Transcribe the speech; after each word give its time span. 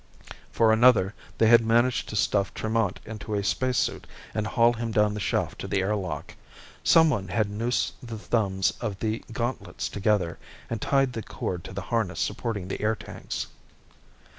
For 0.51 0.73
another, 0.73 1.13
they 1.37 1.45
had 1.45 1.63
managed 1.63 2.09
to 2.09 2.15
stuff 2.15 2.51
Tremont 2.55 2.99
into 3.05 3.35
a 3.35 3.43
spacesuit 3.43 4.07
and 4.33 4.47
haul 4.47 4.73
him 4.73 4.91
down 4.91 5.13
the 5.13 5.19
shaft 5.19 5.59
to 5.59 5.67
the 5.67 5.81
air 5.83 5.95
lock. 5.95 6.33
Someone 6.83 7.27
had 7.27 7.51
noosed 7.51 7.93
the 8.01 8.17
thumbs 8.17 8.71
of 8.81 8.97
the 8.97 9.23
gauntlets 9.31 9.87
together 9.87 10.39
and 10.71 10.81
tied 10.81 11.13
the 11.13 11.21
cord 11.21 11.63
to 11.65 11.71
the 11.71 11.81
harness 11.93 12.19
supporting 12.19 12.67
the 12.67 12.81
air 12.81 12.95
tanks. 12.95 13.45